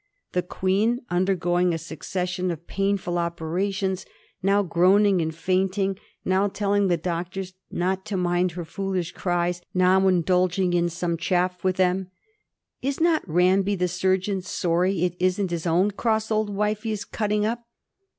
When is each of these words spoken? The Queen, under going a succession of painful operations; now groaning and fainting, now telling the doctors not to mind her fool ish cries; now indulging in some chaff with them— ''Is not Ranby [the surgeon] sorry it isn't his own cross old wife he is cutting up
The 0.31 0.41
Queen, 0.41 1.01
under 1.11 1.35
going 1.35 1.75
a 1.75 1.77
succession 1.77 2.49
of 2.49 2.65
painful 2.65 3.19
operations; 3.19 4.03
now 4.41 4.63
groaning 4.63 5.21
and 5.21 5.31
fainting, 5.35 5.95
now 6.25 6.47
telling 6.47 6.87
the 6.87 6.97
doctors 6.97 7.53
not 7.69 8.03
to 8.07 8.17
mind 8.17 8.53
her 8.53 8.65
fool 8.65 8.95
ish 8.95 9.11
cries; 9.11 9.61
now 9.75 10.07
indulging 10.07 10.73
in 10.73 10.89
some 10.89 11.17
chaff 11.17 11.63
with 11.63 11.75
them— 11.75 12.09
''Is 12.83 12.99
not 12.99 13.21
Ranby 13.29 13.75
[the 13.77 13.87
surgeon] 13.87 14.41
sorry 14.41 15.03
it 15.03 15.15
isn't 15.19 15.51
his 15.51 15.67
own 15.67 15.91
cross 15.91 16.31
old 16.31 16.49
wife 16.49 16.81
he 16.81 16.91
is 16.93 17.05
cutting 17.05 17.45
up 17.45 17.67